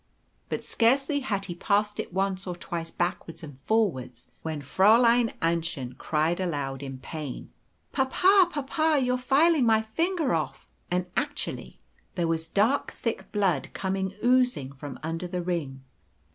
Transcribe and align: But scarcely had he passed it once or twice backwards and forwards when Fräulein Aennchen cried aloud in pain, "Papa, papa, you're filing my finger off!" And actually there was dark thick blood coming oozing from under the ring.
But 0.49 0.63
scarcely 0.63 1.19
had 1.19 1.45
he 1.45 1.53
passed 1.53 1.99
it 1.99 2.11
once 2.11 2.47
or 2.47 2.55
twice 2.55 2.89
backwards 2.89 3.43
and 3.43 3.59
forwards 3.59 4.31
when 4.41 4.63
Fräulein 4.63 5.31
Aennchen 5.43 5.95
cried 5.95 6.39
aloud 6.39 6.81
in 6.81 6.97
pain, 6.97 7.51
"Papa, 7.91 8.47
papa, 8.51 8.99
you're 8.99 9.19
filing 9.19 9.63
my 9.67 9.83
finger 9.83 10.33
off!" 10.33 10.67
And 10.89 11.05
actually 11.15 11.81
there 12.15 12.27
was 12.27 12.47
dark 12.47 12.91
thick 12.91 13.31
blood 13.31 13.69
coming 13.73 14.15
oozing 14.23 14.71
from 14.71 14.97
under 15.03 15.27
the 15.27 15.43
ring. 15.43 15.83